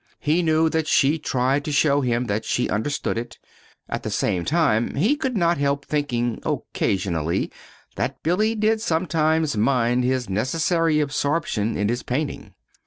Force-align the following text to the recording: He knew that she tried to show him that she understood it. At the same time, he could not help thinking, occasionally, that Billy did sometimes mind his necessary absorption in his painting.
He 0.19 0.41
knew 0.41 0.67
that 0.67 0.87
she 0.87 1.19
tried 1.19 1.63
to 1.63 1.71
show 1.71 2.01
him 2.01 2.25
that 2.25 2.43
she 2.43 2.67
understood 2.67 3.19
it. 3.19 3.37
At 3.87 4.01
the 4.01 4.09
same 4.09 4.45
time, 4.45 4.95
he 4.95 5.15
could 5.15 5.37
not 5.37 5.59
help 5.59 5.85
thinking, 5.85 6.39
occasionally, 6.43 7.51
that 7.97 8.23
Billy 8.23 8.55
did 8.55 8.81
sometimes 8.81 9.55
mind 9.55 10.03
his 10.03 10.27
necessary 10.27 10.99
absorption 11.01 11.77
in 11.77 11.87
his 11.87 12.01
painting. 12.01 12.55